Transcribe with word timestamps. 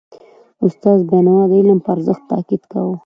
استاد 0.65 0.99
بینوا 1.09 1.41
د 1.49 1.51
علم 1.59 1.79
پر 1.85 1.91
ارزښت 1.95 2.23
تاکید 2.31 2.61
کاوه. 2.71 2.95